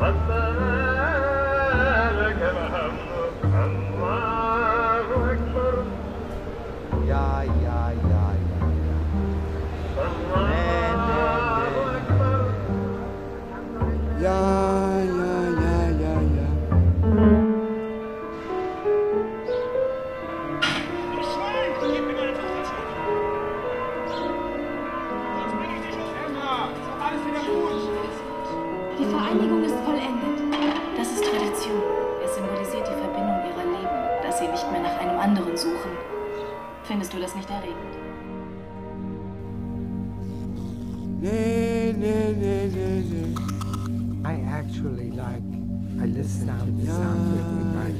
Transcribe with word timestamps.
Ja, 0.00 0.79
Die 29.00 29.06
Vereinigung 29.06 29.64
ist 29.64 29.74
vollendet. 29.86 30.36
Das 30.94 31.08
ist 31.08 31.24
Tradition. 31.24 31.80
Es 32.22 32.34
symbolisiert 32.34 32.86
die 32.86 32.98
Verbindung 33.00 33.40
ihrer 33.48 33.64
Leben, 33.64 33.98
dass 34.22 34.38
sie 34.38 34.46
nicht 34.46 34.70
mehr 34.70 34.82
nach 34.82 35.00
einem 35.00 35.18
anderen 35.18 35.56
suchen. 35.56 35.90
Findest 36.84 37.14
du 37.14 37.18
das 37.18 37.34
nicht 37.34 37.48
erregend? 37.48 37.96
Nee, 41.22 41.94
nee, 41.98 42.34
nee, 42.38 42.68
nee, 42.74 43.02
nee. 43.08 43.34
I 44.22 44.42
actually 44.52 45.10
like, 45.12 45.42
I 45.98 46.04
listen 46.04 46.48
to 46.48 46.52
the 46.76 46.86
sound 46.92 47.40
of 47.40 47.46
the 47.56 47.64
night. 47.72 47.96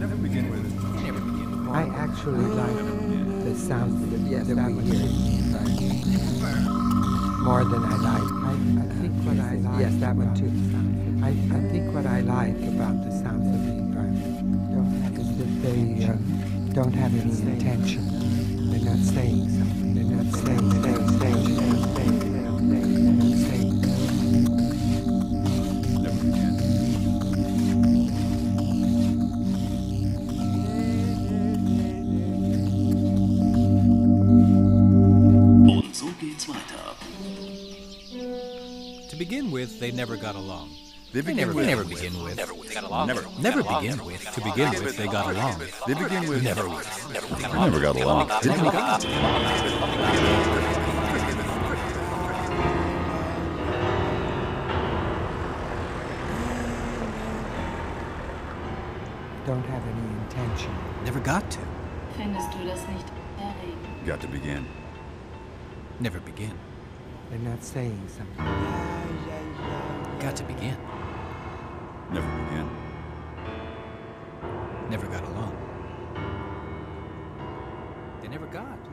Never 0.00 0.16
begin 0.16 0.50
with 0.50 0.64
it. 0.64 0.72
I 1.70 1.82
actually 1.98 2.48
like 2.54 2.80
the 3.44 3.54
sound 3.54 4.10
that, 4.10 4.46
that 4.46 4.70
we 4.72 4.82
hear. 4.84 5.22
More 7.42 7.64
than 7.64 7.84
I 7.84 7.96
like. 7.96 8.22
I, 8.22 8.52
I 8.52 8.86
think 9.00 9.14
what 9.26 9.38
I 9.40 9.56
like. 9.56 9.80
Yes, 9.80 9.94
that 9.96 10.14
one 10.14 10.32
too. 10.32 10.46
I, 11.26 11.30
I 11.30 11.60
think 11.72 11.92
what 11.92 12.06
I 12.06 12.20
like 12.20 12.56
about 12.68 13.02
the 13.04 13.10
sounds 13.10 13.48
of 13.50 13.66
the 13.66 13.72
environment 13.82 15.18
is 15.18 15.38
that 15.38 15.50
they 15.62 16.04
um, 16.06 16.70
don't 16.72 16.92
have 16.92 17.12
any 17.18 17.32
intention. 17.32 18.70
They're 18.70 18.80
not 18.80 18.98
saying 18.98 19.50
something. 19.50 19.94
They're 19.94 20.04
not 20.04 20.32
saying, 20.36 20.70
saying, 20.82 21.18
saying, 21.18 21.41
begin 39.32 39.50
with, 39.50 39.80
they 39.80 39.90
never 39.90 40.14
got 40.14 40.34
along. 40.34 40.68
They 41.10 41.22
They 41.22 41.32
begin 41.32 41.36
never, 41.36 41.54
with. 41.54 41.66
never 41.66 41.84
begin 41.84 42.22
with. 42.22 42.36
Never 42.36 42.52
with. 42.52 42.74
Got 42.74 42.84
along. 42.84 43.06
Never. 43.06 43.24
Never 43.40 43.62
begin 43.62 44.04
with. 44.04 44.30
To 44.34 44.40
begin 44.42 44.70
with, 44.84 44.94
they 44.98 45.06
got 45.06 45.34
along. 45.34 45.58
They 45.86 45.94
begin 45.94 46.28
with. 46.28 46.42
Never 46.42 46.68
with. 46.68 47.40
Never 47.40 47.80
got 47.80 47.96
along. 47.96 48.28
Didn't 48.42 48.60
we? 48.60 48.70
Don't 59.46 59.64
have 59.64 59.82
any 59.88 60.08
intention. 60.24 60.72
Never 61.06 61.20
got 61.20 61.50
to. 61.52 61.60
Findest 62.18 62.52
du 62.52 62.66
das 62.66 62.86
nicht 62.86 63.06
erregend? 63.40 64.04
Got 64.04 64.20
to 64.20 64.28
begin. 64.28 64.66
Never 66.00 66.20
begin. 66.20 66.52
They're 67.30 67.38
not 67.38 67.64
saying 67.64 67.98
something. 68.08 69.01
Got 70.20 70.36
to 70.36 70.44
begin. 70.44 70.76
Never 72.12 72.28
begin. 72.44 72.68
Never 74.90 75.06
got 75.06 75.24
along. 75.24 75.56
They 78.20 78.28
never 78.28 78.46
got. 78.46 78.84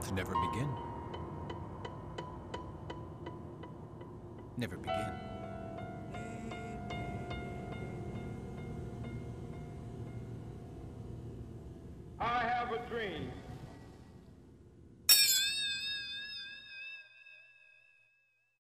To 0.00 0.14
never 0.14 0.32
begin. 0.50 0.68
Never 4.56 4.76
begin. 4.76 5.12
I 12.18 12.40
have 12.40 12.72
a 12.72 12.78
dream 12.88 13.30